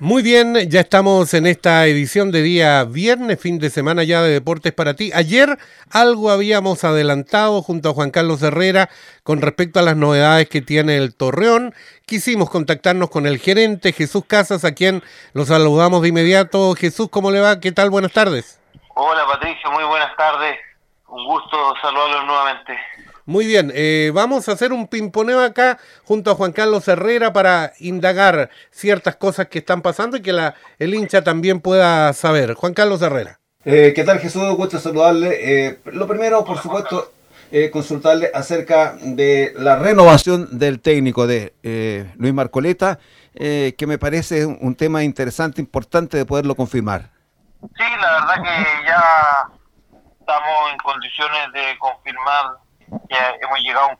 [0.00, 4.30] Muy bien, ya estamos en esta edición de día viernes, fin de semana ya de
[4.30, 5.10] Deportes para ti.
[5.12, 5.58] Ayer
[5.90, 8.90] algo habíamos adelantado junto a Juan Carlos Herrera
[9.24, 11.74] con respecto a las novedades que tiene el Torreón.
[12.06, 16.76] Quisimos contactarnos con el gerente Jesús Casas, a quien lo saludamos de inmediato.
[16.76, 17.58] Jesús, ¿cómo le va?
[17.58, 17.90] ¿Qué tal?
[17.90, 18.60] Buenas tardes.
[18.94, 20.60] Hola Patricio, muy buenas tardes.
[21.08, 22.78] Un gusto saludarlos nuevamente.
[23.28, 27.74] Muy bien, eh, vamos a hacer un pimponeo acá junto a Juan Carlos Herrera para
[27.78, 32.54] indagar ciertas cosas que están pasando y que la, el hincha también pueda saber.
[32.54, 33.38] Juan Carlos Herrera.
[33.66, 34.50] Eh, ¿Qué tal Jesús?
[34.56, 35.40] Gusto saludarle.
[35.42, 37.12] Eh, lo primero, por supuesto,
[37.70, 41.52] consultarle acerca de la renovación del técnico de
[42.16, 42.98] Luis Marcoleta,
[43.34, 47.10] que me parece un tema interesante, importante de poderlo confirmar.
[47.60, 49.48] Sí, la verdad que ya
[50.18, 52.67] estamos en condiciones de confirmar
[53.08, 53.90] ya hemos llegado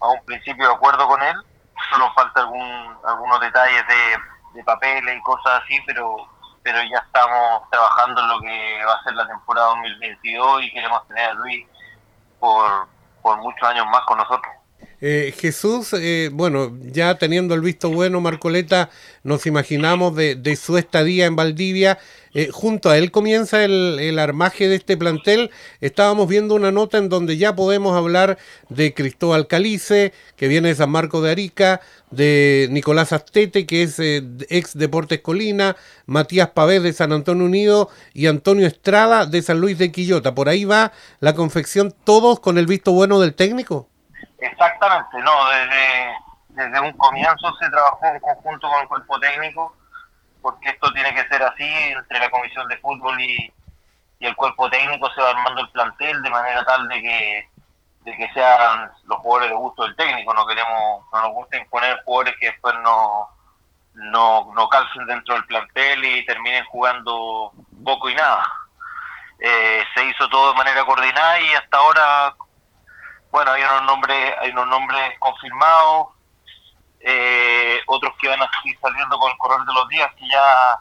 [0.00, 1.36] a un principio de acuerdo con él,
[1.90, 6.16] solo falta algún, algunos detalles de, papeles y cosas así, pero
[6.62, 11.06] pero ya estamos trabajando en lo que va a ser la temporada 2022 y queremos
[11.06, 11.64] tener a Luis
[12.40, 12.88] por,
[13.22, 14.55] por muchos años más con nosotros.
[15.08, 18.90] Eh, Jesús, eh, bueno, ya teniendo el visto bueno, Marcoleta,
[19.22, 21.98] nos imaginamos de, su estadía en Valdivia
[22.34, 25.50] eh, junto a él comienza el, armaje de este plantel.
[25.80, 28.36] Estábamos viendo una nota en donde ya podemos hablar
[28.68, 34.00] de Cristóbal Calice, que viene de San Marco de Arica, de Nicolás Astete, que es
[34.00, 35.76] eh, ex Deportes Colina,
[36.06, 40.34] Matías Pavés de San Antonio Unido y Antonio Estrada de San Luis de Quillota.
[40.34, 43.88] Por ahí va la confección, todos con el visto bueno del técnico.
[44.38, 46.16] Exactamente, no, desde,
[46.48, 49.76] desde un comienzo se trabajó en conjunto con el cuerpo técnico
[50.42, 53.52] porque esto tiene que ser así, entre la comisión de fútbol y,
[54.20, 57.48] el cuerpo técnico se va armando el plantel de manera tal de que
[58.00, 62.00] de que sean los jugadores de gusto del técnico, no queremos, no nos gusta imponer
[62.04, 63.28] jugadores que después no,
[63.94, 67.52] no, no calcen dentro del plantel y terminen jugando
[67.84, 68.44] poco y nada.
[69.38, 72.34] Eh, se hizo todo de manera coordinada y hasta ahora,
[73.36, 76.06] bueno, hay unos nombres, hay unos nombres confirmados,
[77.00, 80.80] eh, otros que van a ir saliendo con el correr de los días, que ya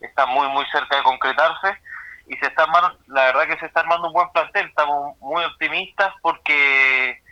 [0.00, 1.78] están muy, muy cerca de concretarse.
[2.26, 5.44] Y se está armando, la verdad que se está armando un buen plantel, estamos muy
[5.44, 7.22] optimistas porque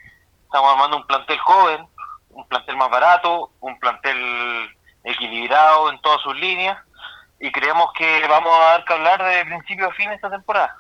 [0.45, 1.89] estamos armando un plantel joven,
[2.29, 6.77] un plantel más barato, un plantel equilibrado en todas sus líneas
[7.41, 10.77] y creemos que vamos a dar que hablar de principio a fin esta temporada.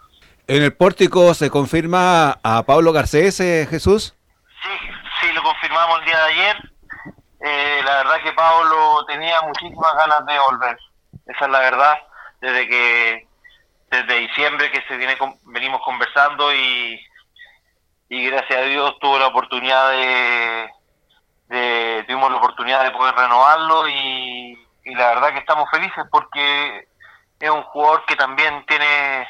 [0.48, 4.16] ¿En el pórtico se confirma a Pablo Garcés, eh, Jesús?
[4.62, 4.88] Sí,
[5.20, 6.56] sí, lo confirmamos el día de ayer.
[7.44, 10.78] Eh, la verdad que Pablo tenía muchísimas ganas de volver.
[11.26, 11.98] Esa es la verdad.
[12.40, 13.28] Desde que
[13.90, 16.98] desde diciembre que se viene venimos conversando y,
[18.08, 20.70] y gracias a Dios tuvo la oportunidad de,
[21.48, 26.88] de tuvimos la oportunidad de poder renovarlo y, y la verdad que estamos felices porque
[27.38, 29.26] es un jugador que también tiene en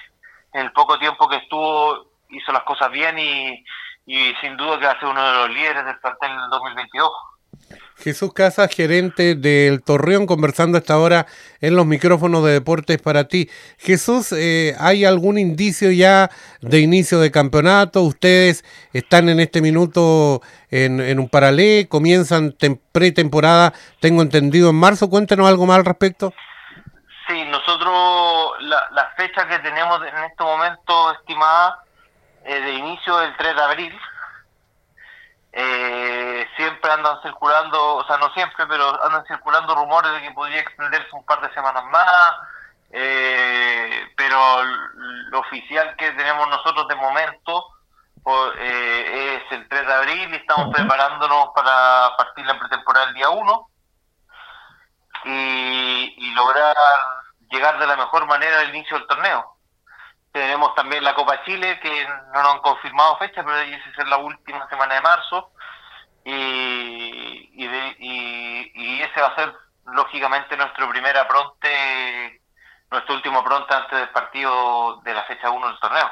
[0.52, 3.64] el poco tiempo que estuvo hizo las cosas bien y,
[4.06, 7.10] y sin duda que va a ser uno de los líderes del plantel del 2022.
[7.96, 11.26] Jesús Casas, gerente del Torreón, conversando hasta ahora
[11.60, 13.50] en los micrófonos de Deportes para ti.
[13.76, 18.02] Jesús, eh, ¿hay algún indicio ya de inicio de campeonato?
[18.02, 21.88] ¿Ustedes están en este minuto en, un paralelo?
[21.88, 22.54] ¿Comienzan
[22.92, 25.10] pretemporada, tengo entendido, en marzo?
[25.10, 26.32] Cuéntenos algo más al respecto.
[27.26, 28.27] Sí, nosotros
[28.60, 31.82] la, fecha que tenemos en este momento estimada
[32.44, 34.00] eh, de inicio es el 3 de abril
[35.52, 40.60] eh, siempre andan circulando, o sea, no siempre, pero andan circulando rumores de que podría
[40.60, 42.34] extenderse un par de semanas más,
[42.90, 47.66] eh, pero lo oficial que tenemos nosotros de momento
[48.22, 53.14] pues, eh, es el 3 de abril y estamos preparándonos para partir la pretemporada el
[53.14, 53.70] día 1
[55.24, 56.76] y, y lograr
[57.58, 59.56] llegar de la mejor manera al inicio del torneo.
[60.30, 64.18] Tenemos también la Copa Chile, que no nos han confirmado fecha, pero esa ser la
[64.18, 65.50] última semana de marzo.
[66.24, 69.52] Y, y, ese va a ser,
[69.86, 72.40] lógicamente, nuestro primer apronte,
[72.90, 76.10] nuestro último apronte antes del partido de la fecha 1 del torneo.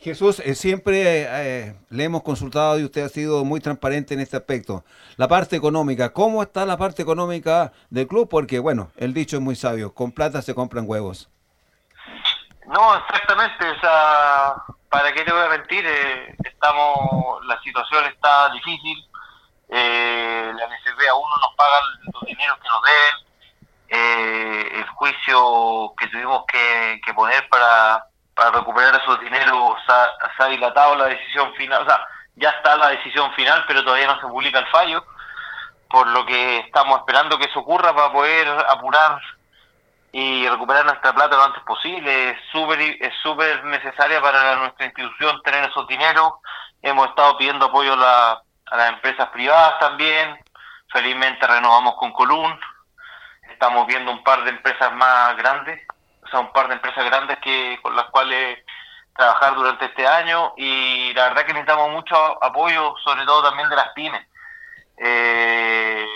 [0.00, 4.36] Jesús, eh, siempre eh, le hemos consultado y usted ha sido muy transparente en este
[4.36, 4.84] aspecto.
[5.16, 8.28] La parte económica, ¿cómo está la parte económica del club?
[8.28, 11.28] Porque, bueno, el dicho es muy sabio, con plata se compran huevos.
[12.66, 14.54] No, exactamente, o sea,
[14.88, 15.84] ¿para qué te voy a mentir?
[15.84, 19.04] Eh, estamos, la situación está difícil,
[19.70, 21.80] eh, la NCP aún no nos paga
[22.12, 23.28] los dineros que nos deben,
[24.80, 28.04] el juicio que tuvimos que, poner para,
[28.38, 32.06] para recuperar esos dineros se ha, dilatado la decisión final, o sea,
[32.36, 35.04] ya está la decisión final, pero todavía no se publica el fallo.
[35.90, 39.20] por lo que estamos esperando que eso ocurra para poder apurar
[40.12, 42.30] y recuperar nuestra plata lo antes posible.
[42.30, 46.34] Es súper es súper necesaria para nuestra institución tener esos dineros.
[46.82, 50.38] Hemos estado pidiendo apoyo a, a las empresas privadas también.
[50.92, 52.60] Felizmente renovamos con Colún.
[53.50, 55.80] Estamos viendo un par de empresas más grandes,
[56.32, 58.58] o un par de empresas grandes que con las cuales
[59.18, 63.76] trabajar durante este año y la verdad que necesitamos mucho apoyo, sobre todo también de
[63.76, 64.24] las pymes.
[64.96, 66.06] Eh,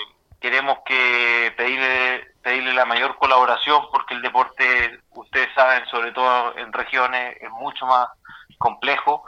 [0.40, 6.72] queremos que pedirle, pedirle la mayor colaboración porque el deporte, ustedes saben, sobre todo en
[6.72, 8.08] regiones, es mucho más
[8.58, 9.24] complejo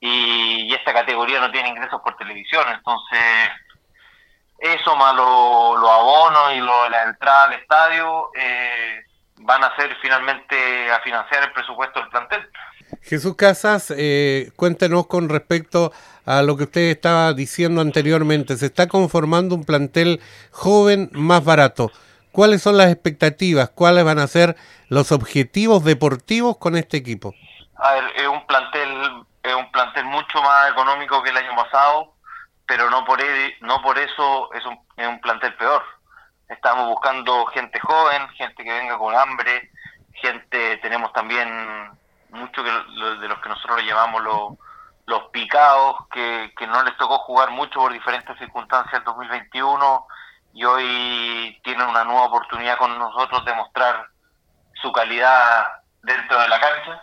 [0.00, 3.20] y, esta categoría no tiene ingresos por televisión, entonces
[4.58, 9.03] eso más los lo abonos y lo, la entrada al estadio eh,
[9.36, 12.48] van a ser finalmente a financiar el presupuesto del plantel.
[13.02, 15.92] Jesús Casas, eh, cuéntenos con respecto
[16.26, 18.56] a lo que usted estaba diciendo anteriormente.
[18.56, 20.20] Se está conformando un plantel
[20.50, 21.90] joven más barato.
[22.32, 23.70] ¿Cuáles son las expectativas?
[23.70, 24.56] ¿Cuáles van a ser
[24.88, 27.34] los objetivos deportivos con este equipo?
[27.76, 28.90] A ver, es un plantel,
[29.42, 32.14] es un plantel mucho más económico que el año pasado,
[32.66, 35.82] pero no por, e, no por eso es un, es un plantel peor.
[36.48, 39.70] Estamos buscando gente joven, gente que venga con hambre,
[40.14, 41.48] gente, tenemos también
[42.30, 44.52] muchos de los que nosotros le llamamos los,
[45.06, 50.06] los picados, que, que no les tocó jugar mucho por diferentes circunstancias en 2021
[50.54, 54.08] y hoy tienen una nueva oportunidad con nosotros de mostrar
[54.80, 55.66] su calidad
[56.02, 57.02] dentro de la cancha.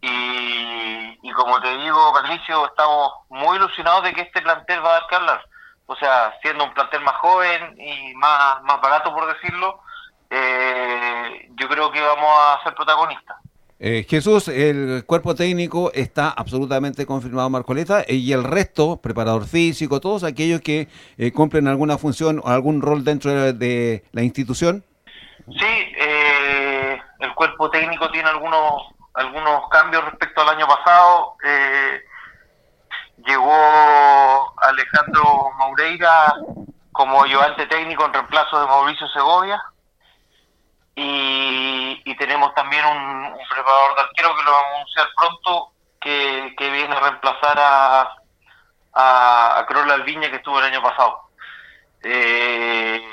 [0.00, 4.92] Y, y como te digo, Patricio, estamos muy ilusionados de que este plantel va a
[5.00, 5.44] dar que hablar.
[5.86, 9.80] O sea, siendo un plantel más joven y más, más barato, por decirlo,
[10.30, 13.36] eh, yo creo que vamos a ser protagonistas.
[13.78, 20.00] Eh, Jesús, el cuerpo técnico está absolutamente confirmado, Marcoleta, eh, y el resto, preparador físico,
[20.00, 20.88] todos aquellos que
[21.18, 24.82] eh, cumplen alguna función o algún rol dentro de, la institución.
[25.46, 25.92] Sí,
[27.20, 28.82] el cuerpo técnico tiene algunos
[29.12, 31.36] algunos cambios respecto al año pasado.
[33.26, 36.32] Llegó Alejandro Maureira
[36.92, 39.62] como ayudante técnico en reemplazo de Mauricio Segovia
[40.94, 46.96] y, tenemos también un, preparador de arquero que lo vamos a anunciar pronto, que, viene
[46.96, 48.16] a reemplazar a,
[48.94, 51.28] a, a Alviña que estuvo el año pasado.
[52.02, 53.06] Eh,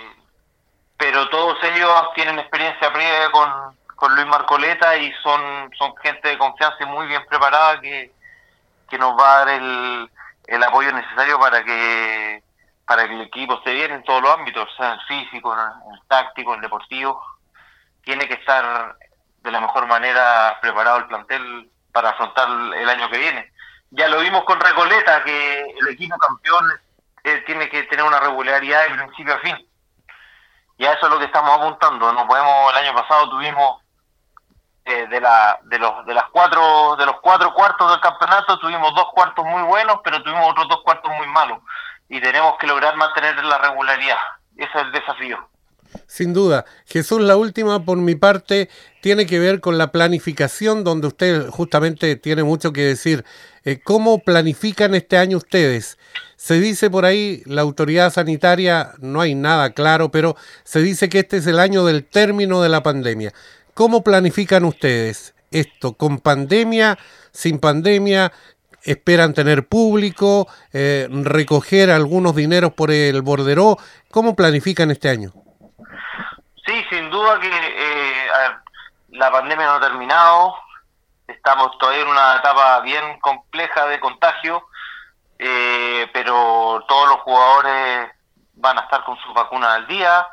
[0.95, 6.38] pero todos ellos tienen experiencia previa con, con Luis Marcoleta y son, son gente de
[6.38, 8.13] confianza y muy bien preparada que,
[8.89, 10.12] que nos va a dar el,
[10.47, 12.44] el apoyo necesario para que
[12.85, 16.53] para que el equipo esté bien en todos los ámbitos, sea el físico, el táctico,
[16.53, 17.24] el deportivo
[18.03, 18.97] tiene que estar
[19.41, 23.51] de la mejor manera preparado el plantel para afrontar el año que viene.
[23.91, 26.71] Ya lo vimos con Recoleta, que el equipo campeón
[27.24, 29.68] eh, tiene que tener una regularidad de principio a fin.
[30.77, 32.12] Y a eso es lo que estamos apuntando.
[32.12, 33.82] No podemos, el año pasado tuvimos
[34.85, 38.94] eh, de la de los de las cuatro de los cuatro cuartos del campeonato tuvimos
[38.95, 41.59] dos cuartos muy buenos, pero tuvimos otros dos cuartos muy malos
[42.09, 44.18] y tenemos que lograr mantener la regularidad.
[44.56, 45.50] Ese es el desafío.
[46.07, 46.65] Sin duda.
[46.85, 48.69] Jesús, la última por mi parte
[49.01, 53.24] tiene que ver con la planificación, donde usted justamente tiene mucho que decir.
[53.63, 55.97] Eh, ¿Cómo planifican este año ustedes?
[56.35, 61.19] Se dice por ahí, la autoridad sanitaria, no hay nada claro, pero se dice que
[61.19, 63.31] este es el año del término de la pandemia.
[63.73, 65.94] ¿Cómo planifican ustedes esto?
[65.94, 66.97] ¿Con pandemia?
[67.31, 68.31] ¿Sin pandemia?
[68.83, 70.47] ¿Esperan tener público?
[70.73, 73.77] Eh, ¿Recoger algunos dineros por el borderó?
[74.11, 75.31] ¿Cómo planifican este año?
[76.65, 78.27] Sí, sin duda que eh,
[79.09, 80.56] la pandemia no ha terminado,
[81.27, 84.63] estamos todavía en una etapa bien compleja de contagio,
[85.39, 88.11] eh, pero todos los jugadores
[88.56, 90.27] van a estar con sus vacunas al día.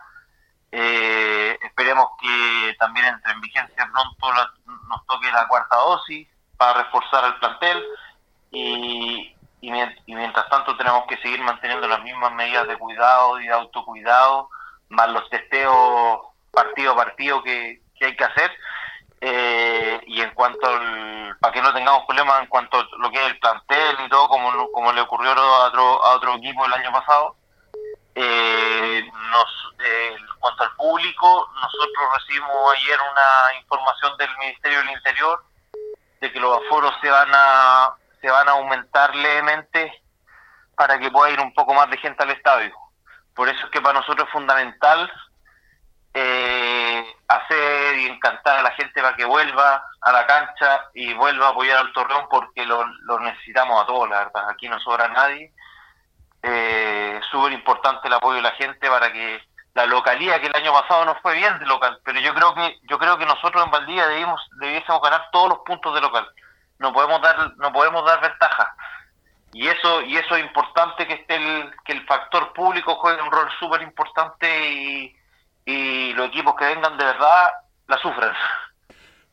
[0.73, 4.33] Eh, esperemos que también entre en vigencia pronto
[4.89, 7.85] nos toque la cuarta dosis para reforzar el plantel
[8.53, 9.71] y, y,
[10.07, 14.49] mientras tanto tenemos que seguir manteniendo las mismas medidas de cuidado y de autocuidado
[14.91, 18.51] más los testeos partido a partido que, hay que hacer.
[19.23, 23.19] Eh, y en cuanto al, para que no tengamos problemas en cuanto a lo que
[23.19, 26.73] es el plantel y todo, como, como le ocurrió a otro, a otro equipo el
[26.73, 27.37] año pasado,
[28.15, 35.45] eh, nos, eh, cuanto al público, nosotros recibimos ayer una información del Ministerio del Interior
[36.21, 40.03] de que los aforos se van a se van a aumentar levemente
[40.75, 42.75] para que pueda ir un poco más de gente al estadio.
[43.35, 45.11] Por eso es que para nosotros es fundamental
[46.13, 51.47] eh, hacer y encantar a la gente para que vuelva a la cancha y vuelva
[51.47, 52.85] a apoyar al Torreón porque lo,
[53.21, 54.51] necesitamos a todos, la verdad.
[54.51, 55.53] Aquí no sobra nadie
[56.43, 59.43] eh, súper importante el apoyo de la gente para que
[59.75, 62.79] la localía que el año pasado no fue bien de local, pero yo creo que
[62.83, 66.27] yo creo que nosotros en Valdivia debimos debiésemos ganar todos los puntos de local.
[66.79, 68.75] No podemos dar no podemos dar ventaja.
[69.53, 73.31] Y eso y eso es importante que esté el que el factor público juegue un
[73.31, 75.17] rol súper importante
[75.67, 77.53] y los equipos que vengan de verdad
[77.87, 78.33] la sufren.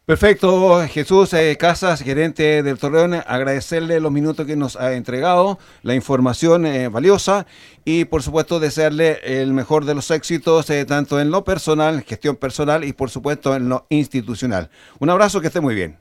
[0.07, 5.95] Perfecto, Jesús eh, Casas, gerente del Torreón, agradecerle los minutos que nos ha entregado, la
[5.95, 7.45] información eh, valiosa
[7.83, 12.37] y por supuesto desearle el mejor de los éxitos, eh, tanto en lo personal, gestión
[12.37, 14.69] personal y por supuesto en lo institucional.
[14.99, 15.99] Un abrazo, que esté muy bien.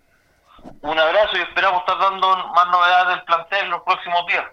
[0.82, 4.44] Un abrazo y esperamos estar dando más novedades del plantel en los próximos días.